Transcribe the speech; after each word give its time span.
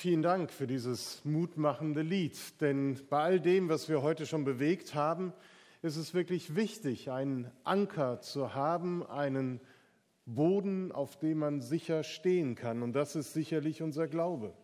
Vielen 0.00 0.22
Dank 0.22 0.52
für 0.52 0.68
dieses 0.68 1.24
mutmachende 1.24 2.02
Lied, 2.02 2.38
denn 2.60 3.00
bei 3.10 3.20
all 3.20 3.40
dem, 3.40 3.68
was 3.68 3.88
wir 3.88 4.00
heute 4.00 4.26
schon 4.26 4.44
bewegt 4.44 4.94
haben, 4.94 5.32
ist 5.82 5.96
es 5.96 6.14
wirklich 6.14 6.54
wichtig, 6.54 7.10
einen 7.10 7.50
Anker 7.64 8.20
zu 8.20 8.54
haben, 8.54 9.04
einen 9.04 9.60
Boden, 10.24 10.92
auf 10.92 11.18
dem 11.18 11.38
man 11.38 11.60
sicher 11.60 12.04
stehen 12.04 12.54
kann. 12.54 12.84
Und 12.84 12.92
das 12.92 13.16
ist 13.16 13.32
sicherlich 13.32 13.82
unser 13.82 14.06
Glaube. 14.06 14.54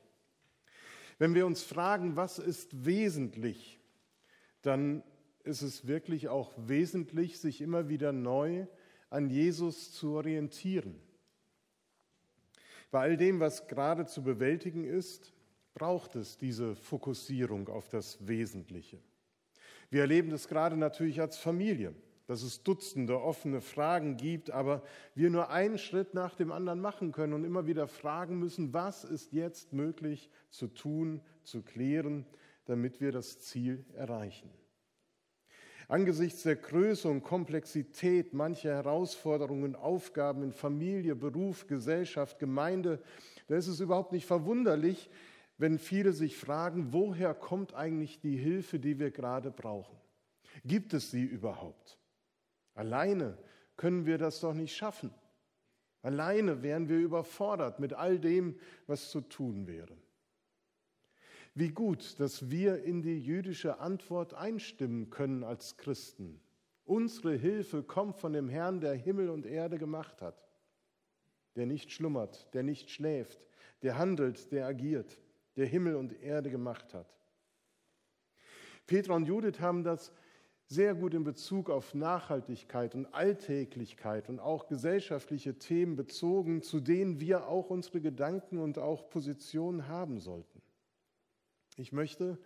Wenn 1.18 1.34
wir 1.34 1.46
uns 1.46 1.64
fragen, 1.64 2.14
was 2.14 2.38
ist 2.38 2.84
wesentlich, 2.84 3.80
dann 4.62 5.02
ist 5.42 5.62
es 5.62 5.88
wirklich 5.88 6.28
auch 6.28 6.52
wesentlich, 6.56 7.40
sich 7.40 7.60
immer 7.60 7.88
wieder 7.88 8.12
neu 8.12 8.68
an 9.10 9.30
Jesus 9.30 9.92
zu 9.94 10.12
orientieren. 10.12 10.94
Bei 12.90 13.00
all 13.00 13.16
dem, 13.16 13.40
was 13.40 13.66
gerade 13.66 14.06
zu 14.06 14.22
bewältigen 14.22 14.84
ist, 14.84 15.32
braucht 15.74 16.14
es 16.16 16.38
diese 16.38 16.74
Fokussierung 16.74 17.68
auf 17.68 17.88
das 17.88 18.26
Wesentliche. 18.26 18.98
Wir 19.90 20.02
erleben 20.02 20.30
das 20.30 20.48
gerade 20.48 20.76
natürlich 20.76 21.20
als 21.20 21.36
Familie, 21.36 21.94
dass 22.26 22.42
es 22.42 22.62
Dutzende 22.62 23.20
offene 23.20 23.60
Fragen 23.60 24.16
gibt, 24.16 24.50
aber 24.50 24.82
wir 25.14 25.30
nur 25.30 25.50
einen 25.50 25.78
Schritt 25.78 26.14
nach 26.14 26.34
dem 26.34 26.52
anderen 26.52 26.80
machen 26.80 27.12
können 27.12 27.32
und 27.34 27.44
immer 27.44 27.66
wieder 27.66 27.86
fragen 27.86 28.38
müssen, 28.38 28.72
was 28.72 29.04
ist 29.04 29.32
jetzt 29.32 29.72
möglich 29.72 30.30
zu 30.50 30.68
tun, 30.68 31.20
zu 31.42 31.62
klären, 31.62 32.24
damit 32.64 33.00
wir 33.00 33.12
das 33.12 33.40
Ziel 33.40 33.84
erreichen. 33.94 34.50
Angesichts 35.88 36.42
der 36.42 36.56
Größe 36.56 37.08
und 37.08 37.22
Komplexität 37.22 38.32
mancher 38.32 38.74
Herausforderungen, 38.74 39.76
Aufgaben 39.76 40.42
in 40.42 40.52
Familie, 40.52 41.14
Beruf, 41.14 41.66
Gesellschaft, 41.66 42.38
Gemeinde, 42.38 43.02
da 43.48 43.56
ist 43.56 43.68
es 43.68 43.80
überhaupt 43.80 44.12
nicht 44.12 44.26
verwunderlich, 44.26 45.10
wenn 45.58 45.78
viele 45.78 46.12
sich 46.12 46.36
fragen, 46.36 46.92
woher 46.92 47.34
kommt 47.34 47.74
eigentlich 47.74 48.20
die 48.20 48.36
Hilfe, 48.36 48.78
die 48.78 48.98
wir 48.98 49.10
gerade 49.10 49.50
brauchen? 49.50 49.96
Gibt 50.64 50.94
es 50.94 51.10
sie 51.10 51.24
überhaupt? 51.24 51.98
Alleine 52.74 53.38
können 53.76 54.06
wir 54.06 54.18
das 54.18 54.40
doch 54.40 54.54
nicht 54.54 54.74
schaffen. 54.74 55.12
Alleine 56.02 56.62
wären 56.62 56.88
wir 56.88 56.98
überfordert 56.98 57.80
mit 57.80 57.94
all 57.94 58.18
dem, 58.18 58.58
was 58.86 59.10
zu 59.10 59.20
tun 59.20 59.66
wäre. 59.66 59.96
Wie 61.56 61.70
gut, 61.70 62.18
dass 62.18 62.50
wir 62.50 62.82
in 62.82 63.02
die 63.02 63.18
jüdische 63.18 63.78
Antwort 63.78 64.34
einstimmen 64.34 65.10
können 65.10 65.44
als 65.44 65.76
Christen. 65.76 66.40
Unsere 66.84 67.34
Hilfe 67.36 67.84
kommt 67.84 68.18
von 68.18 68.32
dem 68.32 68.48
Herrn, 68.48 68.80
der 68.80 68.94
Himmel 68.94 69.30
und 69.30 69.46
Erde 69.46 69.78
gemacht 69.78 70.20
hat, 70.20 70.44
der 71.54 71.66
nicht 71.66 71.92
schlummert, 71.92 72.52
der 72.54 72.64
nicht 72.64 72.90
schläft, 72.90 73.46
der 73.82 73.96
handelt, 73.98 74.50
der 74.50 74.66
agiert, 74.66 75.20
der 75.56 75.66
Himmel 75.66 75.94
und 75.94 76.20
Erde 76.20 76.50
gemacht 76.50 76.92
hat. 76.92 77.14
Petra 78.86 79.14
und 79.14 79.26
Judith 79.26 79.60
haben 79.60 79.84
das 79.84 80.12
sehr 80.66 80.94
gut 80.94 81.14
in 81.14 81.24
Bezug 81.24 81.70
auf 81.70 81.94
Nachhaltigkeit 81.94 82.94
und 82.94 83.06
Alltäglichkeit 83.14 84.28
und 84.28 84.40
auch 84.40 84.66
gesellschaftliche 84.66 85.58
Themen 85.58 85.94
bezogen, 85.94 86.62
zu 86.62 86.80
denen 86.80 87.20
wir 87.20 87.48
auch 87.48 87.70
unsere 87.70 88.00
Gedanken 88.00 88.58
und 88.58 88.78
auch 88.78 89.08
Positionen 89.08 89.88
haben 89.88 90.18
sollten. 90.18 90.53
Ich 91.76 91.92
möchte 91.92 92.38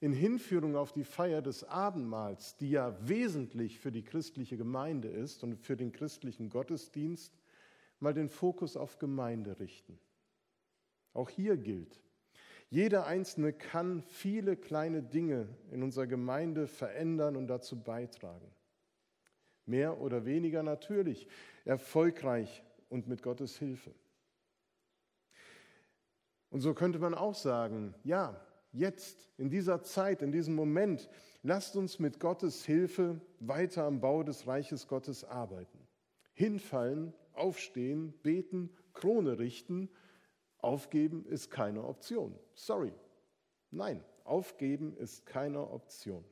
in 0.00 0.12
Hinführung 0.12 0.76
auf 0.76 0.92
die 0.92 1.04
Feier 1.04 1.42
des 1.42 1.64
Abendmahls, 1.64 2.56
die 2.56 2.70
ja 2.70 2.96
wesentlich 3.08 3.78
für 3.78 3.90
die 3.90 4.04
christliche 4.04 4.56
Gemeinde 4.56 5.08
ist 5.08 5.42
und 5.42 5.56
für 5.56 5.76
den 5.76 5.92
christlichen 5.92 6.50
Gottesdienst, 6.50 7.32
mal 7.98 8.12
den 8.12 8.28
Fokus 8.28 8.76
auf 8.76 8.98
Gemeinde 8.98 9.58
richten. 9.58 9.98
Auch 11.14 11.30
hier 11.30 11.56
gilt, 11.56 12.00
jeder 12.68 13.06
Einzelne 13.06 13.52
kann 13.52 14.02
viele 14.02 14.56
kleine 14.56 15.02
Dinge 15.02 15.48
in 15.70 15.82
unserer 15.82 16.06
Gemeinde 16.06 16.66
verändern 16.66 17.36
und 17.36 17.46
dazu 17.46 17.80
beitragen. 17.80 18.50
Mehr 19.64 20.00
oder 20.00 20.24
weniger 20.24 20.62
natürlich, 20.62 21.26
erfolgreich 21.64 22.62
und 22.88 23.08
mit 23.08 23.22
Gottes 23.22 23.58
Hilfe. 23.58 23.94
Und 26.50 26.60
so 26.60 26.74
könnte 26.74 26.98
man 26.98 27.14
auch 27.14 27.34
sagen, 27.34 27.94
ja, 28.04 28.40
jetzt, 28.72 29.30
in 29.38 29.50
dieser 29.50 29.82
Zeit, 29.82 30.22
in 30.22 30.32
diesem 30.32 30.54
Moment, 30.54 31.08
lasst 31.42 31.76
uns 31.76 31.98
mit 31.98 32.20
Gottes 32.20 32.64
Hilfe 32.64 33.20
weiter 33.40 33.84
am 33.84 34.00
Bau 34.00 34.22
des 34.22 34.46
Reiches 34.46 34.88
Gottes 34.88 35.24
arbeiten. 35.24 35.78
Hinfallen, 36.34 37.14
aufstehen, 37.32 38.12
beten, 38.22 38.70
Krone 38.92 39.38
richten, 39.38 39.88
aufgeben 40.58 41.26
ist 41.26 41.50
keine 41.50 41.84
Option. 41.84 42.38
Sorry. 42.54 42.92
Nein, 43.70 44.02
aufgeben 44.24 44.96
ist 44.96 45.26
keine 45.26 45.70
Option. 45.70 46.24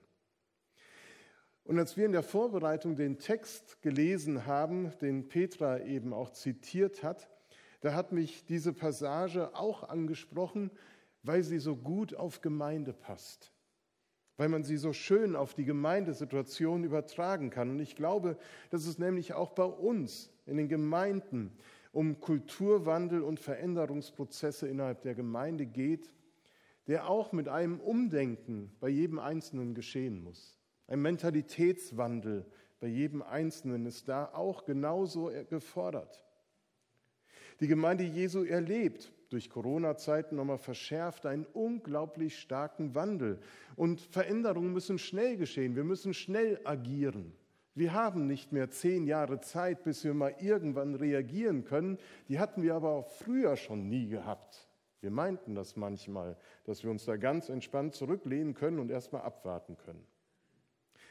Und 1.65 1.78
als 1.78 1.97
wir 1.97 2.05
in 2.05 2.12
der 2.12 2.23
Vorbereitung 2.23 2.94
den 2.94 3.19
Text 3.19 3.81
gelesen 3.81 4.44
haben, 4.44 4.93
den 5.00 5.28
Petra 5.28 5.81
eben 5.81 6.12
auch 6.12 6.31
zitiert 6.31 7.03
hat, 7.03 7.31
da 7.81 7.94
hat 7.94 8.12
mich 8.12 8.44
diese 8.44 8.73
Passage 8.73 9.55
auch 9.55 9.83
angesprochen, 9.83 10.71
weil 11.25 11.43
sie 11.43 11.59
so 11.59 11.75
gut 11.75 12.15
auf 12.15 12.43
Gemeinde 12.43 12.93
passt, 12.93 13.51
weil 14.37 14.49
man 14.49 14.62
sie 14.62 14.77
so 14.77 14.93
schön 14.93 15.35
auf 15.35 15.55
die 15.55 15.65
Gemeindesituation 15.65 16.85
übertragen 16.85 17.51
kann. 17.51 17.71
Und 17.71 17.81
ich 17.81 17.97
glaube, 17.97 18.37
dass 18.71 18.87
es 18.87 18.99
nämlich 18.99 19.33
auch 19.33 19.51
bei 19.51 19.65
uns 19.65 20.31
in 20.47 20.59
den 20.59 20.69
Gemeinden 20.69 21.51
um 21.93 22.21
Kulturwandel 22.21 23.23
und 23.23 23.41
Veränderungsprozesse 23.41 24.69
innerhalb 24.69 25.03
der 25.03 25.15
Gemeinde 25.15 25.65
geht, 25.65 26.12
der 26.87 27.09
auch 27.09 27.33
mit 27.33 27.49
einem 27.49 27.81
Umdenken 27.81 28.71
bei 28.81 28.89
jedem 28.89 29.19
Einzelnen 29.19 29.75
geschehen 29.75 30.23
muss. 30.23 30.59
Ein 30.87 31.01
Mentalitätswandel 31.01 32.45
bei 32.81 32.89
jedem 32.89 33.23
Einzelnen 33.23 33.87
ist 33.87 34.09
da 34.09 34.27
auch 34.35 34.67
genauso 34.67 35.31
gefordert. 35.49 36.23
Die 37.61 37.69
Gemeinde 37.69 38.05
Jesu 38.05 38.45
erlebt 38.45 39.13
durch 39.31 39.51
Corona-Zeiten 39.51 40.37
nochmal 40.37 40.59
verschärft 40.59 41.27
einen 41.27 41.47
unglaublich 41.53 42.39
starken 42.39 42.95
Wandel. 42.95 43.41
Und 43.77 44.01
Veränderungen 44.01 44.73
müssen 44.73 44.99
schnell 44.99 45.37
geschehen. 45.37 45.77
Wir 45.77 45.85
müssen 45.85 46.15
schnell 46.15 46.61
agieren. 46.65 47.33
Wir 47.75 47.93
haben 47.93 48.27
nicht 48.27 48.53
mehr 48.53 48.71
zehn 48.71 49.07
Jahre 49.07 49.41
Zeit, 49.41 49.83
bis 49.83 50.05
wir 50.05 50.15
mal 50.15 50.35
irgendwann 50.39 50.95
reagieren 50.95 51.65
können. 51.65 51.99
Die 52.29 52.39
hatten 52.39 52.62
wir 52.62 52.75
aber 52.75 52.91
auch 52.91 53.09
früher 53.09 53.57
schon 53.57 53.89
nie 53.89 54.07
gehabt. 54.07 54.69
Wir 55.01 55.11
meinten 55.11 55.55
das 55.55 55.77
manchmal, 55.77 56.37
dass 56.65 56.85
wir 56.85 56.91
uns 56.91 57.05
da 57.05 57.17
ganz 57.17 57.49
entspannt 57.49 57.95
zurücklehnen 57.95 58.55
können 58.55 58.79
und 58.79 58.91
erstmal 58.91 59.23
abwarten 59.23 59.77
können. 59.77 60.06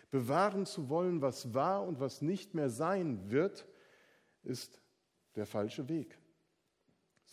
Bewahren 0.10 0.66
zu 0.66 0.90
wollen, 0.90 1.22
was 1.22 1.54
war 1.54 1.86
und 1.86 2.00
was 2.00 2.22
nicht 2.22 2.54
mehr 2.54 2.70
sein 2.70 3.30
wird, 3.30 3.68
ist 4.44 4.80
der 5.36 5.46
falsche 5.46 5.90
Weg 5.90 6.18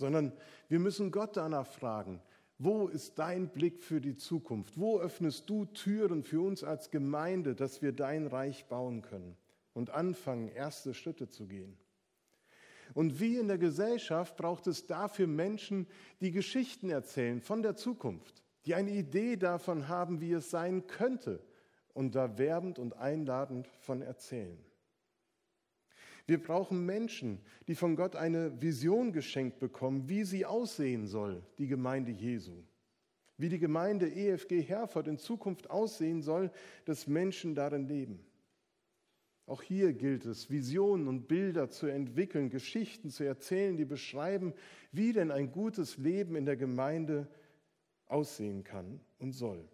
sondern 0.00 0.32
wir 0.68 0.80
müssen 0.80 1.12
Gott 1.12 1.36
danach 1.36 1.66
fragen, 1.66 2.20
wo 2.58 2.88
ist 2.88 3.18
dein 3.18 3.48
Blick 3.48 3.82
für 3.82 4.00
die 4.00 4.16
Zukunft? 4.16 4.78
Wo 4.78 4.98
öffnest 4.98 5.48
du 5.48 5.66
Türen 5.66 6.24
für 6.24 6.40
uns 6.40 6.64
als 6.64 6.90
Gemeinde, 6.90 7.54
dass 7.54 7.80
wir 7.80 7.92
dein 7.92 8.26
Reich 8.26 8.66
bauen 8.66 9.02
können 9.02 9.36
und 9.72 9.90
anfangen, 9.90 10.48
erste 10.48 10.92
Schritte 10.92 11.28
zu 11.28 11.46
gehen? 11.46 11.78
Und 12.92 13.20
wie 13.20 13.36
in 13.36 13.48
der 13.48 13.58
Gesellschaft 13.58 14.36
braucht 14.36 14.66
es 14.66 14.86
dafür 14.86 15.26
Menschen, 15.26 15.86
die 16.20 16.32
Geschichten 16.32 16.90
erzählen 16.90 17.40
von 17.40 17.62
der 17.62 17.76
Zukunft, 17.76 18.42
die 18.66 18.74
eine 18.74 18.90
Idee 18.90 19.36
davon 19.36 19.88
haben, 19.88 20.20
wie 20.20 20.32
es 20.32 20.50
sein 20.50 20.86
könnte 20.86 21.40
und 21.94 22.14
da 22.14 22.36
werbend 22.36 22.78
und 22.78 22.96
einladend 22.96 23.68
von 23.78 24.02
erzählen. 24.02 24.58
Wir 26.30 26.40
brauchen 26.40 26.86
Menschen, 26.86 27.40
die 27.66 27.74
von 27.74 27.96
Gott 27.96 28.14
eine 28.14 28.62
Vision 28.62 29.12
geschenkt 29.12 29.58
bekommen, 29.58 30.08
wie 30.08 30.22
sie 30.22 30.46
aussehen 30.46 31.08
soll, 31.08 31.42
die 31.58 31.66
Gemeinde 31.66 32.12
Jesu. 32.12 32.52
Wie 33.36 33.48
die 33.48 33.58
Gemeinde 33.58 34.06
EFG 34.06 34.62
Herford 34.62 35.08
in 35.08 35.18
Zukunft 35.18 35.70
aussehen 35.70 36.22
soll, 36.22 36.52
dass 36.84 37.08
Menschen 37.08 37.56
darin 37.56 37.88
leben. 37.88 38.20
Auch 39.44 39.60
hier 39.60 39.92
gilt 39.92 40.24
es, 40.24 40.48
Visionen 40.50 41.08
und 41.08 41.26
Bilder 41.26 41.68
zu 41.68 41.88
entwickeln, 41.88 42.48
Geschichten 42.48 43.10
zu 43.10 43.24
erzählen, 43.24 43.76
die 43.76 43.84
beschreiben, 43.84 44.54
wie 44.92 45.12
denn 45.12 45.32
ein 45.32 45.50
gutes 45.50 45.96
Leben 45.96 46.36
in 46.36 46.44
der 46.44 46.56
Gemeinde 46.56 47.26
aussehen 48.06 48.62
kann 48.62 49.00
und 49.18 49.32
soll. 49.32 49.68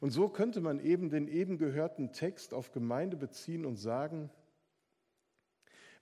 Und 0.00 0.10
so 0.10 0.28
könnte 0.28 0.60
man 0.60 0.80
eben 0.80 1.10
den 1.10 1.28
eben 1.28 1.58
gehörten 1.58 2.10
Text 2.10 2.52
auf 2.52 2.72
Gemeinde 2.72 3.16
beziehen 3.16 3.64
und 3.64 3.76
sagen, 3.76 4.30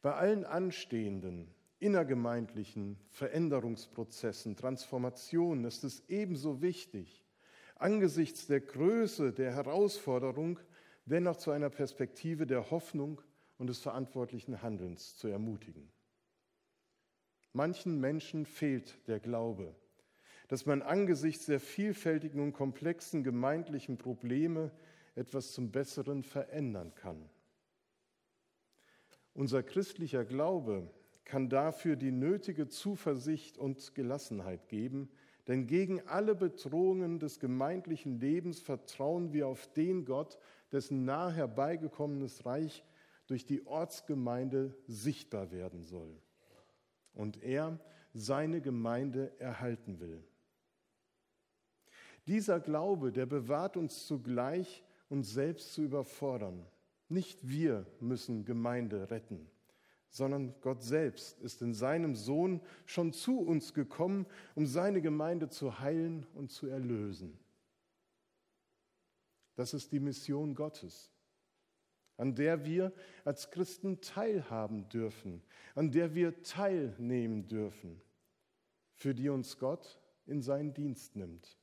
bei 0.07 0.15
allen 0.15 0.45
anstehenden 0.45 1.53
innergemeindlichen 1.81 2.97
Veränderungsprozessen, 3.11 4.55
Transformationen 4.55 5.65
ist 5.65 5.83
es 5.83 6.05
ebenso 6.09 6.63
wichtig, 6.63 7.25
angesichts 7.75 8.47
der 8.47 8.61
Größe 8.61 9.33
der 9.33 9.53
Herausforderung 9.53 10.61
dennoch 11.07 11.39
zu 11.39 11.51
einer 11.51 11.71
Perspektive 11.71 12.47
der 12.47 12.71
Hoffnung 12.71 13.21
und 13.59 13.67
des 13.67 13.81
verantwortlichen 13.81 14.63
Handelns 14.63 15.17
zu 15.17 15.27
ermutigen. 15.27 15.91
Manchen 17.53 17.99
Menschen 17.99 18.47
fehlt 18.47 19.09
der 19.09 19.19
Glaube 19.19 19.75
dass 20.47 20.67
man 20.67 20.83
angesichts 20.83 21.47
der 21.47 21.59
vielfältigen 21.59 22.41
und 22.41 22.53
komplexen 22.53 23.25
gemeindlichen 23.25 23.99
Probleme 23.99 24.71
etwas 25.17 25.51
zum 25.51 25.73
Besseren 25.73 26.23
verändern 26.23 26.95
kann. 26.95 27.29
Unser 29.37 29.63
christlicher 29.63 30.25
Glaube 30.25 30.89
kann 31.27 31.51
dafür 31.51 31.97
die 31.97 32.11
nötige 32.11 32.69
Zuversicht 32.69 33.59
und 33.59 33.95
Gelassenheit 33.95 34.67
geben, 34.71 35.11
denn 35.47 35.67
gegen 35.67 36.01
alle 36.09 36.35
Bedrohungen 36.35 37.19
des 37.19 37.39
gemeindlichen 37.39 38.19
Lebens 38.19 38.61
vertrauen 38.61 39.35
wir 39.35 39.47
auf 39.47 39.71
den 39.75 40.07
Gott, 40.07 40.39
dessen 40.73 41.05
nah 41.05 41.31
herbeigekommenes 41.31 42.47
Reich 42.47 42.83
durch 43.27 43.45
die 43.45 43.67
Ortsgemeinde 43.67 44.75
sichtbar 44.87 45.53
werden 45.53 45.83
soll. 45.83 46.17
Und 47.13 47.43
er 47.43 47.79
seine 48.15 48.63
Gemeinde 48.63 49.39
erhalten 49.39 50.01
will. 50.01 50.25
Dieser 52.27 52.59
Glaube, 52.59 53.13
der 53.13 53.27
bewahrt 53.27 53.77
uns 53.77 54.07
zugleich, 54.07 54.83
uns 55.11 55.31
selbst 55.31 55.75
zu 55.75 55.83
überfordern. 55.83 56.65
Nicht 57.09 57.49
wir 57.49 57.87
müssen 58.01 58.45
Gemeinde 58.45 59.11
retten, 59.11 59.49
sondern 60.09 60.55
Gott 60.61 60.83
selbst 60.83 61.41
ist 61.41 61.63
in 61.63 61.75
seinem 61.75 62.15
Sohn 62.15 62.61
schon 62.85 63.13
zu 63.13 63.41
uns 63.41 63.75
gekommen, 63.75 64.27
um 64.55 64.67
seine 64.67 65.01
Gemeinde 65.01 65.49
zu 65.49 65.79
heilen 65.79 66.27
und 66.35 66.51
zu 66.51 66.67
erlösen. 66.67 67.39
Das 69.55 69.73
ist 69.73 69.93
die 69.93 70.01
Mission 70.01 70.55
Gottes, 70.55 71.13
an 72.17 72.35
der 72.35 72.65
wir 72.65 72.93
als 73.25 73.51
Christen 73.51 74.01
teilhaben 74.01 74.89
dürfen, 74.89 75.43
an 75.75 75.93
der 75.93 76.15
wir 76.15 76.43
teilnehmen 76.43 77.47
dürfen, 77.47 78.01
für 78.95 79.15
die 79.15 79.29
uns 79.29 79.59
Gott 79.59 79.99
in 80.27 80.43
seinen 80.43 80.75
Dienst 80.75 81.17
nimmt. 81.17 81.57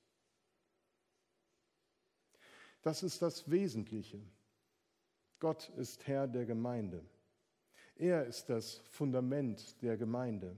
Das 2.81 3.03
ist 3.03 3.21
das 3.21 3.49
Wesentliche. 3.49 4.21
Gott 5.43 5.67
ist 5.75 6.07
Herr 6.07 6.25
der 6.25 6.45
Gemeinde. 6.45 7.03
Er 7.97 8.25
ist 8.25 8.49
das 8.49 8.77
Fundament 8.89 9.81
der 9.81 9.97
Gemeinde. 9.97 10.55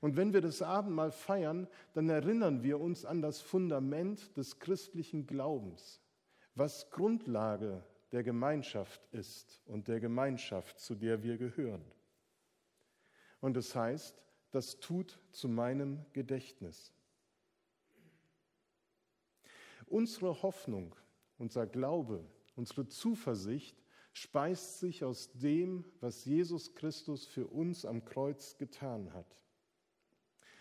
Und 0.00 0.16
wenn 0.16 0.32
wir 0.32 0.40
das 0.40 0.62
Abendmahl 0.62 1.10
feiern, 1.10 1.66
dann 1.94 2.08
erinnern 2.08 2.62
wir 2.62 2.78
uns 2.78 3.04
an 3.04 3.22
das 3.22 3.40
Fundament 3.40 4.36
des 4.36 4.60
christlichen 4.60 5.26
Glaubens, 5.26 6.00
was 6.54 6.92
Grundlage 6.92 7.82
der 8.12 8.22
Gemeinschaft 8.22 9.04
ist 9.10 9.60
und 9.66 9.88
der 9.88 9.98
Gemeinschaft, 9.98 10.78
zu 10.78 10.94
der 10.94 11.24
wir 11.24 11.36
gehören. 11.36 11.84
Und 13.40 13.56
es 13.56 13.70
das 13.70 13.74
heißt, 13.74 14.22
das 14.52 14.78
tut 14.78 15.18
zu 15.32 15.48
meinem 15.48 16.06
Gedächtnis. 16.12 16.92
Unsere 19.86 20.40
Hoffnung 20.40 20.94
unser 21.38 21.66
Glaube, 21.66 22.24
unsere 22.56 22.86
Zuversicht 22.88 23.76
speist 24.22 24.80
sich 24.80 25.04
aus 25.04 25.30
dem, 25.32 25.84
was 26.00 26.24
Jesus 26.24 26.74
Christus 26.74 27.26
für 27.26 27.46
uns 27.46 27.84
am 27.84 28.04
Kreuz 28.04 28.56
getan 28.56 29.12
hat. 29.12 29.44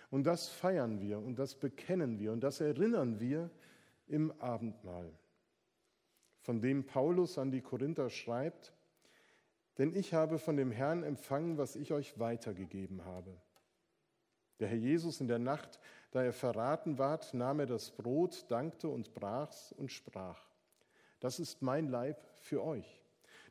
Und 0.09 0.24
das 0.24 0.48
feiern 0.48 1.01
wir 1.01 1.19
und 1.19 1.38
das 1.38 1.56
bekennen 1.56 2.19
wir 2.19 2.31
und 2.31 2.42
das 2.42 2.62
erinnern 2.62 3.19
wir 3.19 3.50
im 4.07 4.31
Abendmahl, 4.39 5.12
von 6.39 6.62
dem 6.62 6.86
Paulus 6.86 7.38
an 7.38 7.51
die 7.51 7.62
Korinther 7.62 8.09
schreibt, 8.09 8.74
denn 9.77 9.94
ich 9.94 10.13
habe 10.13 10.39
von 10.39 10.56
dem 10.56 10.71
Herrn 10.71 11.04
empfangen, 11.04 11.57
was 11.57 11.75
ich 11.75 11.92
euch 11.92 12.18
weitergegeben 12.19 13.04
habe. 13.06 13.36
Der 14.59 14.69
Herr 14.69 14.77
Jesus 14.77 15.19
in 15.19 15.27
der 15.27 15.39
Nacht, 15.39 15.80
da 16.12 16.24
er 16.24 16.33
verraten 16.33 16.98
ward, 16.98 17.33
nahm 17.33 17.59
er 17.59 17.65
das 17.65 17.92
Brot, 17.92 18.45
dankte 18.50 18.88
und 18.88 19.13
brach's 19.13 19.71
und 19.74 19.92
sprach. 19.92 20.42
Das 21.19 21.39
ist 21.39 21.62
mein 21.62 21.89
Leib 21.89 22.24
für 22.38 22.63
euch. 22.63 23.06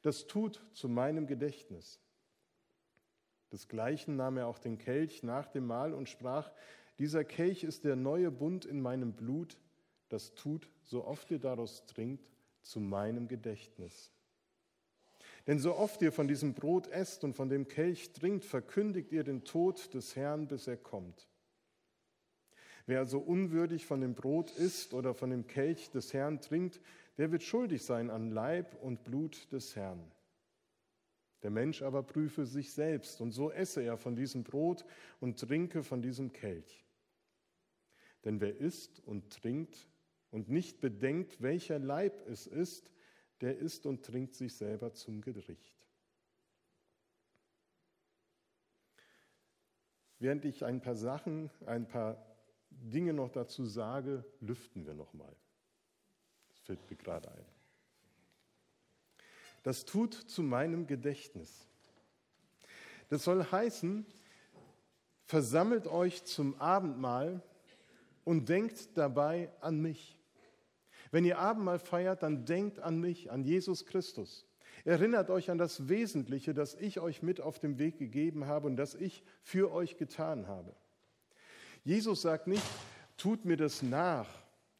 Das 0.06 0.29
tut 0.29 0.62
zu 0.73 0.88
meinem 0.88 1.26
Gedächtnis. 1.26 1.99
Desgleichen 3.50 4.14
nahm 4.14 4.37
er 4.37 4.47
auch 4.47 4.61
den 4.61 4.79
Kelch 4.79 5.25
nach 5.25 5.49
dem 5.49 5.67
Mahl 5.67 5.93
und 5.93 6.08
sprach, 6.08 6.53
dieser 7.00 7.25
Kelch 7.25 7.64
ist 7.64 7.82
der 7.82 7.97
neue 7.97 8.31
Bund 8.31 8.67
in 8.67 8.81
meinem 8.81 9.14
Blut, 9.14 9.58
das 10.08 10.37
tut, 10.37 10.70
so 10.85 11.05
oft 11.05 11.29
ihr 11.32 11.41
daraus 11.41 11.87
trinkt, 11.87 12.31
zu 12.62 12.79
meinem 12.79 13.26
Gedächtnis. 13.26 14.12
Denn 15.49 15.58
so 15.58 15.75
oft 15.75 16.00
ihr 16.03 16.12
von 16.12 16.29
diesem 16.29 16.55
Brot 16.55 16.87
esst 16.87 17.25
und 17.25 17.35
von 17.35 17.49
dem 17.49 17.67
Kelch 17.67 18.12
trinkt, 18.12 18.44
verkündigt 18.44 19.11
ihr 19.11 19.25
den 19.25 19.43
Tod 19.43 19.93
des 19.93 20.14
Herrn, 20.14 20.47
bis 20.47 20.69
er 20.69 20.76
kommt. 20.76 21.26
Wer 22.87 23.00
also 23.00 23.19
unwürdig 23.19 23.85
von 23.85 24.00
dem 24.00 24.15
Brot 24.15 24.53
isst 24.53 24.94
oder 24.94 25.12
von 25.12 25.31
dem 25.31 25.49
Kelch 25.49 25.91
des 25.91 26.15
Herrn 26.15 26.41
trinkt, 26.41 26.81
der 27.19 27.33
wird 27.33 27.43
schuldig 27.43 27.85
sein 27.85 28.11
an 28.11 28.31
Leib 28.31 28.81
und 28.81 29.03
Blut 29.03 29.50
des 29.53 29.75
Herrn. 29.75 30.12
Der 31.43 31.50
Mensch 31.50 31.83
aber 31.83 32.05
prüfe 32.05 32.47
sich 32.47 32.73
selbst, 32.73 33.21
und 33.21 33.33
so 33.33 33.50
esse 33.50 33.83
er 33.83 33.97
von 33.97 34.15
diesem 34.15 34.44
Brot 34.44 34.85
und 35.21 35.38
trinke 35.38 35.83
von 35.83 36.00
diesem 36.00 36.33
Kelch. 36.33 36.85
Denn 38.25 38.41
wer 38.41 38.56
isst 38.56 39.00
und 39.00 39.31
trinkt 39.31 39.89
und 40.31 40.49
nicht 40.49 40.81
bedenkt, 40.81 41.43
welcher 41.43 41.79
Leib 41.79 42.27
es 42.29 42.47
ist, 42.47 42.93
der 43.41 43.59
isst 43.59 43.87
und 43.87 44.05
trinkt 44.05 44.35
sich 44.35 44.55
selber 44.55 44.93
zum 44.94 45.21
Gericht. 45.21 45.75
Während 50.19 50.44
ich 50.44 50.65
ein 50.65 50.81
paar 50.81 50.97
Sachen, 50.97 51.50
ein 51.67 51.87
paar 51.87 52.36
Dinge 52.91 53.12
noch 53.12 53.31
dazu 53.31 53.65
sage, 53.67 54.25
lüften 54.41 54.87
wir 54.87 54.94
noch 54.94 55.12
mal 55.12 55.35
fällt 56.67 56.91
mir 56.91 56.97
gerade 56.97 57.31
ein. 57.31 57.44
Das 59.62 59.85
tut 59.85 60.15
zu 60.15 60.43
meinem 60.43 60.87
Gedächtnis. 60.87 61.67
Das 63.09 63.25
soll 63.25 63.44
heißen, 63.44 64.05
versammelt 65.25 65.87
euch 65.87 66.25
zum 66.25 66.61
Abendmahl 66.61 67.43
und 68.25 68.49
denkt 68.49 68.97
dabei 68.97 69.50
an 69.61 69.81
mich. 69.81 70.19
Wenn 71.12 71.25
ihr 71.25 71.39
Abendmahl 71.39 71.79
feiert, 71.79 72.25
dann 72.25 72.44
denkt 72.44 72.81
an 72.81 73.00
mich, 73.00 73.31
an 73.31 73.44
Jesus 73.44 73.87
Christus. 73.87 74.44
Erinnert 74.85 75.31
euch 75.31 75.50
an 75.50 75.59
das 75.59 75.89
Wesentliche, 75.89 76.53
das 76.53 76.75
ich 76.75 77.00
euch 77.00 77.23
mit 77.23 77.41
auf 77.41 77.59
den 77.59 77.79
Weg 77.79 77.99
gegeben 77.99 78.47
habe 78.47 78.67
und 78.67 78.77
das 78.77 78.94
ich 78.94 79.23
für 79.43 79.73
euch 79.73 79.97
getan 79.97 80.49
habe. 80.49 80.75
Jesus 81.86 82.22
sagt 82.22 82.48
nicht, 82.48 82.64
tut 83.16 83.44
mir 83.44 83.56
das 83.56 83.81
nach. 83.81 84.26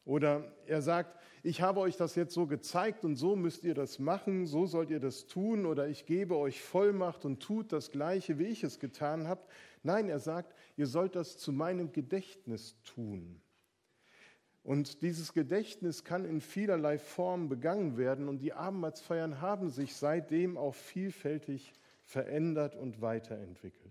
Oder 0.03 0.51
er 0.65 0.81
sagt, 0.81 1.17
ich 1.41 1.61
habe 1.61 1.79
euch 1.79 1.95
das 1.95 2.15
jetzt 2.15 2.33
so 2.33 2.47
gezeigt 2.47 3.05
und 3.05 3.15
so 3.15 3.37
müsst 3.37 3.63
ihr 3.63 3.73
das 3.73 3.97
machen, 3.97 4.45
so 4.45 4.65
sollt 4.65 4.89
ihr 4.89 4.99
das 4.99 5.25
tun 5.25 5.65
oder 5.65 5.87
ich 5.87 6.05
gebe 6.05 6.35
euch 6.35 6.61
Vollmacht 6.61 7.23
und 7.23 7.41
tut 7.41 7.71
das 7.71 7.91
gleiche, 7.91 8.39
wie 8.39 8.47
ich 8.47 8.65
es 8.65 8.77
getan 8.77 9.25
habe. 9.25 9.39
Nein, 9.83 10.09
er 10.09 10.19
sagt, 10.19 10.53
ihr 10.75 10.85
sollt 10.85 11.15
das 11.15 11.37
zu 11.37 11.53
meinem 11.53 11.93
Gedächtnis 11.93 12.75
tun. 12.83 13.39
Und 14.61 15.01
dieses 15.01 15.31
Gedächtnis 15.31 16.03
kann 16.03 16.25
in 16.25 16.41
vielerlei 16.41 16.99
Form 16.99 17.47
begangen 17.47 17.95
werden 17.95 18.27
und 18.27 18.39
die 18.39 18.51
Abendmahlsfeiern 18.51 19.39
haben 19.39 19.69
sich 19.69 19.95
seitdem 19.95 20.57
auch 20.57 20.75
vielfältig 20.75 21.71
verändert 22.03 22.75
und 22.75 22.99
weiterentwickelt. 22.99 23.86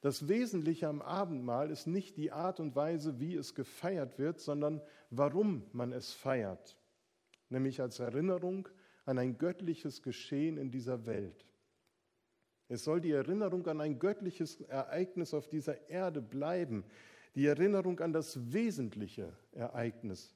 Das 0.00 0.28
Wesentliche 0.28 0.86
am 0.86 1.02
Abendmahl 1.02 1.70
ist 1.70 1.86
nicht 1.86 2.16
die 2.16 2.30
Art 2.30 2.60
und 2.60 2.76
Weise, 2.76 3.18
wie 3.18 3.34
es 3.34 3.54
gefeiert 3.54 4.18
wird, 4.18 4.40
sondern 4.40 4.80
warum 5.10 5.64
man 5.72 5.92
es 5.92 6.12
feiert, 6.12 6.76
nämlich 7.48 7.80
als 7.80 7.98
Erinnerung 7.98 8.68
an 9.04 9.18
ein 9.18 9.38
göttliches 9.38 10.02
Geschehen 10.02 10.56
in 10.56 10.70
dieser 10.70 11.06
Welt. 11.06 11.46
Es 12.68 12.84
soll 12.84 13.00
die 13.00 13.12
Erinnerung 13.12 13.66
an 13.66 13.80
ein 13.80 13.98
göttliches 13.98 14.60
Ereignis 14.60 15.34
auf 15.34 15.48
dieser 15.48 15.88
Erde 15.88 16.20
bleiben, 16.20 16.84
die 17.34 17.46
Erinnerung 17.46 17.98
an 18.00 18.12
das 18.12 18.52
wesentliche 18.52 19.32
Ereignis, 19.52 20.34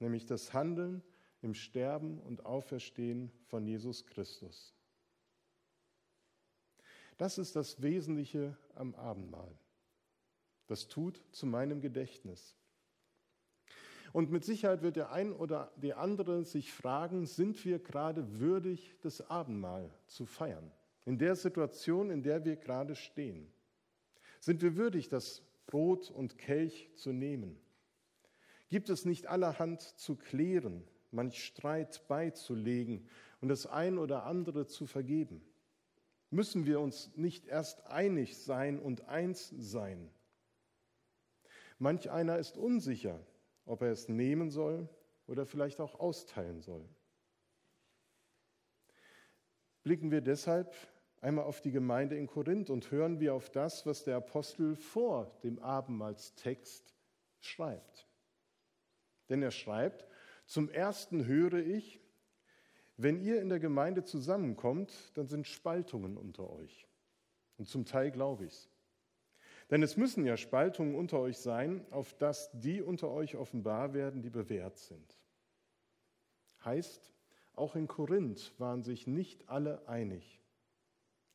nämlich 0.00 0.26
das 0.26 0.52
Handeln 0.52 1.02
im 1.40 1.54
Sterben 1.54 2.18
und 2.20 2.44
Auferstehen 2.44 3.30
von 3.46 3.66
Jesus 3.66 4.06
Christus. 4.06 4.74
Das 7.22 7.38
ist 7.38 7.54
das 7.54 7.80
Wesentliche 7.80 8.56
am 8.74 8.96
Abendmahl. 8.96 9.56
Das 10.66 10.88
tut 10.88 11.22
zu 11.30 11.46
meinem 11.46 11.80
Gedächtnis. 11.80 12.56
Und 14.12 14.32
mit 14.32 14.44
Sicherheit 14.44 14.82
wird 14.82 14.96
der 14.96 15.12
ein 15.12 15.32
oder 15.32 15.70
die 15.76 15.94
andere 15.94 16.44
sich 16.44 16.72
fragen, 16.72 17.26
sind 17.26 17.64
wir 17.64 17.78
gerade 17.78 18.40
würdig, 18.40 18.96
das 19.02 19.30
Abendmahl 19.30 19.88
zu 20.08 20.26
feiern? 20.26 20.72
In 21.04 21.16
der 21.16 21.36
Situation, 21.36 22.10
in 22.10 22.24
der 22.24 22.44
wir 22.44 22.56
gerade 22.56 22.96
stehen. 22.96 23.52
Sind 24.40 24.60
wir 24.60 24.74
würdig, 24.74 25.08
das 25.08 25.44
Brot 25.68 26.10
und 26.10 26.38
Kelch 26.38 26.90
zu 26.96 27.12
nehmen? 27.12 27.56
Gibt 28.68 28.90
es 28.90 29.04
nicht 29.04 29.28
allerhand 29.28 29.80
zu 29.80 30.16
klären, 30.16 30.82
manch 31.12 31.44
Streit 31.44 32.02
beizulegen 32.08 33.08
und 33.40 33.46
das 33.46 33.68
ein 33.68 33.98
oder 33.98 34.26
andere 34.26 34.66
zu 34.66 34.88
vergeben? 34.88 35.40
Müssen 36.32 36.66
wir 36.66 36.80
uns 36.80 37.14
nicht 37.16 37.46
erst 37.46 37.86
einig 37.86 38.38
sein 38.38 38.78
und 38.78 39.08
eins 39.08 39.52
sein. 39.56 40.10
Manch 41.78 42.10
einer 42.10 42.38
ist 42.38 42.56
unsicher, 42.56 43.20
ob 43.66 43.82
er 43.82 43.92
es 43.92 44.08
nehmen 44.08 44.50
soll 44.50 44.88
oder 45.26 45.44
vielleicht 45.46 45.80
auch 45.80 46.00
austeilen 46.00 46.60
soll. 46.60 46.88
Blicken 49.82 50.10
wir 50.10 50.20
deshalb 50.20 50.74
einmal 51.20 51.44
auf 51.44 51.60
die 51.60 51.70
Gemeinde 51.70 52.16
in 52.16 52.26
Korinth 52.26 52.70
und 52.70 52.90
hören 52.90 53.20
wir 53.20 53.34
auf 53.34 53.50
das, 53.50 53.84
was 53.84 54.04
der 54.04 54.16
Apostel 54.16 54.74
vor 54.76 55.38
dem 55.42 55.58
Abendmahlstext 55.58 56.94
schreibt. 57.40 58.08
Denn 59.28 59.42
er 59.42 59.50
schreibt, 59.50 60.06
zum 60.46 60.68
Ersten 60.68 61.26
höre 61.26 61.54
ich, 61.54 62.01
wenn 62.96 63.20
ihr 63.20 63.40
in 63.40 63.48
der 63.48 63.60
Gemeinde 63.60 64.04
zusammenkommt, 64.04 64.92
dann 65.14 65.26
sind 65.26 65.46
Spaltungen 65.46 66.16
unter 66.16 66.50
euch. 66.50 66.86
Und 67.58 67.68
zum 67.68 67.84
Teil 67.84 68.10
glaube 68.10 68.44
ich 68.44 68.52
es. 68.52 68.68
Denn 69.70 69.82
es 69.82 69.96
müssen 69.96 70.26
ja 70.26 70.36
Spaltungen 70.36 70.94
unter 70.94 71.18
euch 71.18 71.38
sein, 71.38 71.86
auf 71.90 72.12
dass 72.14 72.50
die 72.52 72.82
unter 72.82 73.10
euch 73.10 73.36
offenbar 73.36 73.94
werden, 73.94 74.20
die 74.20 74.30
bewährt 74.30 74.76
sind. 74.76 75.18
Heißt, 76.64 77.12
auch 77.54 77.74
in 77.74 77.86
Korinth 77.86 78.52
waren 78.58 78.82
sich 78.82 79.06
nicht 79.06 79.48
alle 79.48 79.86
einig. 79.88 80.40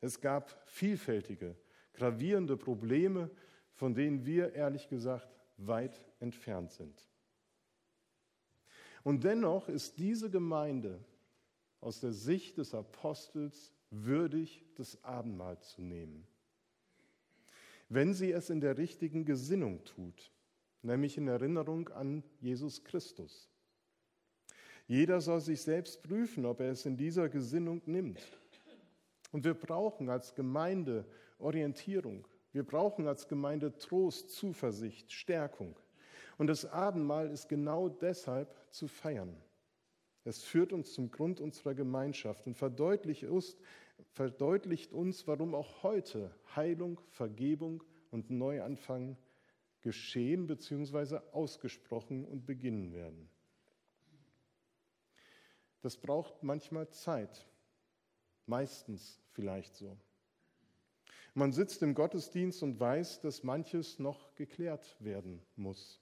Es 0.02 0.22
gab 0.22 0.62
vielfältige, 0.68 1.56
gravierende 1.94 2.58
Probleme, 2.58 3.32
von 3.74 3.94
denen 3.94 4.26
wir 4.26 4.54
ehrlich 4.54 4.88
gesagt 4.88 5.28
weit 5.58 6.06
entfernt 6.20 6.72
sind. 6.72 7.10
Und 9.04 9.24
dennoch 9.24 9.70
ist 9.70 9.98
diese 9.98 10.30
Gemeinde 10.30 11.04
aus 11.88 12.02
der 12.02 12.12
Sicht 12.12 12.58
des 12.58 12.74
Apostels 12.74 13.74
würdig, 13.92 14.62
das 14.76 15.02
Abendmahl 15.06 15.58
zu 15.62 15.82
nehmen. 15.82 16.28
Wenn 17.88 18.14
sie 18.14 18.30
es 18.34 18.50
in 18.50 18.60
der 18.60 18.78
richtigen 18.78 19.24
Gesinnung 19.24 19.86
tut, 19.86 20.34
nämlich 20.82 21.18
in 21.18 21.30
Erinnerung 21.30 21.88
an 21.88 22.26
Jesus 22.42 22.84
Christus. 22.84 23.50
Jeder 24.86 25.22
soll 25.22 25.40
sich 25.40 25.62
selbst 25.62 26.04
prüfen, 26.04 26.46
ob 26.46 26.60
er 26.60 26.72
es 26.72 26.86
in 26.86 26.98
dieser 26.98 27.30
Gesinnung 27.30 27.82
nimmt. 27.86 28.20
Und 29.32 29.46
wir 29.46 29.54
brauchen 29.54 30.10
als 30.10 30.36
Gemeinde 30.36 31.06
Orientierung. 31.40 32.28
Wir 32.52 32.66
brauchen 32.66 33.08
als 33.08 33.30
Gemeinde 33.30 33.78
Trost, 33.78 34.32
Zuversicht, 34.32 35.14
Stärkung. 35.14 35.80
Und 36.38 36.48
das 36.48 36.66
Abendmahl 36.66 37.32
ist 37.32 37.48
genau 37.48 37.88
deshalb 37.88 38.54
zu 38.72 38.90
feiern. 38.90 39.42
Es 40.28 40.44
führt 40.44 40.74
uns 40.74 40.92
zum 40.92 41.10
Grund 41.10 41.40
unserer 41.40 41.74
Gemeinschaft 41.74 42.46
und 42.48 42.56
verdeutlicht 42.56 43.24
uns, 43.24 43.56
warum 45.26 45.56
auch 45.56 45.84
heute 45.84 46.36
Heilung, 46.54 47.00
Vergebung 47.12 47.82
und 48.12 48.30
Neuanfang 48.30 49.16
geschehen 49.80 50.46
bzw. 50.46 51.20
ausgesprochen 51.32 52.26
und 52.26 52.46
beginnen 52.46 52.92
werden. 52.92 53.30
Das 55.82 55.96
braucht 55.96 56.44
manchmal 56.44 56.90
Zeit, 56.90 57.48
meistens 58.48 59.22
vielleicht 59.32 59.78
so. 59.78 59.96
Man 61.36 61.54
sitzt 61.54 61.82
im 61.84 61.94
Gottesdienst 61.94 62.64
und 62.64 62.78
weiß, 62.78 63.22
dass 63.22 63.44
manches 63.44 63.98
noch 63.98 64.36
geklärt 64.36 64.98
werden 65.00 65.42
muss. 65.56 66.02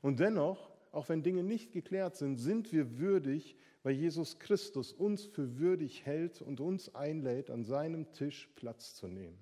Und 0.00 0.20
dennoch, 0.20 0.77
auch 0.92 1.08
wenn 1.08 1.22
Dinge 1.22 1.42
nicht 1.42 1.72
geklärt 1.72 2.16
sind, 2.16 2.36
sind 2.36 2.72
wir 2.72 2.98
würdig, 2.98 3.56
weil 3.82 3.94
Jesus 3.94 4.38
Christus 4.38 4.92
uns 4.92 5.24
für 5.24 5.58
würdig 5.58 6.04
hält 6.04 6.42
und 6.42 6.60
uns 6.60 6.94
einlädt, 6.94 7.50
an 7.50 7.64
seinem 7.64 8.12
Tisch 8.12 8.48
Platz 8.56 8.94
zu 8.94 9.08
nehmen. 9.08 9.38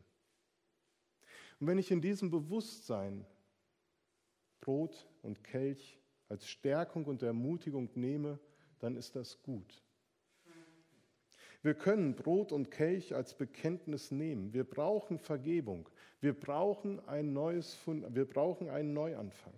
Und 1.59 1.67
wenn 1.67 1.79
ich 1.79 1.91
in 1.91 2.01
diesem 2.01 2.31
Bewusstsein 2.31 3.25
Brot 4.61 5.09
und 5.23 5.43
Kelch 5.45 5.99
als 6.29 6.49
Stärkung 6.49 7.05
und 7.07 7.23
Ermutigung 7.23 7.89
nehme, 7.95 8.39
dann 8.79 8.97
ist 8.97 9.17
das 9.17 9.43
gut. 9.43 9.83
Wir 11.63 11.75
können 11.75 12.15
Brot 12.15 12.53
und 12.53 12.71
Kelch 12.71 13.15
als 13.15 13.35
Bekenntnis 13.35 14.11
nehmen. 14.11 14.53
Wir 14.53 14.65
brauchen 14.65 15.19
Vergebung. 15.19 15.89
Wir 16.21 16.33
brauchen 16.33 17.01
ein 17.09 17.33
neues, 17.33 17.79
wir 17.87 18.25
brauchen 18.25 18.69
einen 18.69 18.93
Neuanfang. 18.93 19.55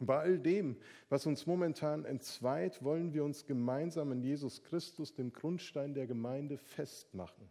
Bei 0.00 0.20
all 0.20 0.38
dem, 0.38 0.76
was 1.08 1.26
uns 1.26 1.46
momentan 1.46 2.04
entzweit, 2.04 2.82
wollen 2.84 3.12
wir 3.12 3.24
uns 3.24 3.46
gemeinsam 3.46 4.12
in 4.12 4.22
Jesus 4.22 4.62
Christus, 4.62 5.12
dem 5.14 5.32
Grundstein 5.32 5.92
der 5.92 6.06
Gemeinde, 6.06 6.56
festmachen. 6.56 7.48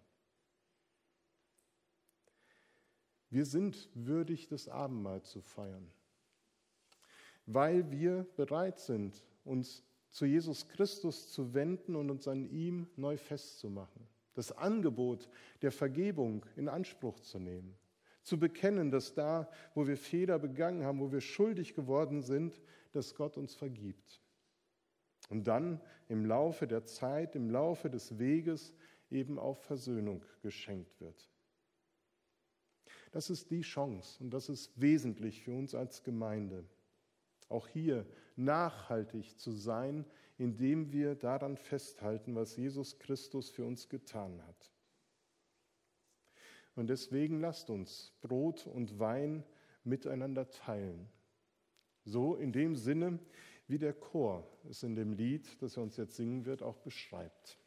Wir 3.30 3.46
sind 3.46 3.89
würdig, 3.94 4.48
das 4.48 4.70
Abendmahl 4.70 5.22
zu 5.24 5.42
feiern, 5.42 5.92
weil 7.46 7.92
wir 7.92 8.25
bereit 8.38 8.80
sind, 8.80 9.22
uns 9.44 9.84
zu 10.10 10.25
Jesus 10.25 10.70
Christus 10.70 11.32
zu 11.32 11.54
wenden 11.54 11.98
und 11.98 12.10
uns 12.10 12.27
an 12.30 12.50
ihm 12.50 12.88
neu 12.96 13.18
festzumachen. 13.18 14.08
Das 14.36 14.54
Angebot 14.54 15.27
der 15.62 15.74
Vergebung 15.74 16.46
in 16.56 16.70
Anspruch 16.70 17.20
zu 17.20 17.39
nehmen. 17.39 17.75
Zu 18.27 18.38
bekennen, 18.38 18.91
dass 18.91 19.13
da, 19.13 19.50
wo 19.74 19.88
wir 19.88 19.96
Fehler 19.96 20.38
begangen 20.38 20.84
haben, 20.84 21.00
wo 21.00 21.13
wir 21.13 21.22
schuldig 21.22 21.75
geworden 21.75 22.22
sind, 22.22 22.62
dass 22.91 23.15
Gott 23.15 23.38
uns 23.38 23.55
vergibt. 23.55 24.22
Und 25.29 25.48
dann 25.48 25.79
im 26.10 26.25
Laufe 26.25 26.67
der 26.67 26.84
Zeit, 26.84 27.38
im 27.38 27.50
Laufe 27.50 27.89
des 27.89 28.19
Weges 28.19 28.74
eben 29.10 29.39
auch 29.39 29.57
Versöhnung 29.57 30.25
geschenkt 30.41 31.00
wird. 31.00 31.29
Das 33.13 33.29
ist 33.29 33.50
die 33.50 33.62
Chance 33.62 34.22
und 34.22 34.31
das 34.31 34.50
ist 34.50 34.74
wesentlich 34.75 35.41
für 35.41 35.53
uns 35.53 35.74
als 35.74 36.03
Gemeinde. 36.03 36.65
Auch 37.48 37.69
hier 37.69 38.05
nachhaltig 38.36 39.39
zu 39.39 39.53
sein, 39.53 40.03
indem 40.38 40.91
wir 40.91 41.15
daran 41.15 41.55
festhalten, 41.55 42.36
was 42.36 42.57
Jesus 42.57 43.00
Christus 43.00 43.50
für 43.50 43.63
uns 43.63 43.88
getan 43.88 44.46
hat. 44.46 44.76
Und 46.77 46.91
deswegen 46.91 47.39
lasst 47.39 47.72
uns 47.72 48.13
Brot 48.22 48.67
und 48.67 49.00
Wein 49.00 49.43
miteinander 49.84 50.48
teilen. 50.48 51.10
So 52.05 52.36
in 52.36 52.51
dem 52.51 52.75
Sinne, 52.75 53.17
wie 53.67 53.79
der 53.79 53.93
Chor 53.93 54.48
es 54.69 54.84
in 54.84 54.96
dem 54.96 55.13
Lied, 55.13 55.60
das 55.62 55.75
er 55.75 55.84
uns 55.84 55.98
jetzt 55.98 56.15
singen 56.15 56.46
wird, 56.46 56.62
auch 56.62 56.77
beschreibt. 56.77 57.57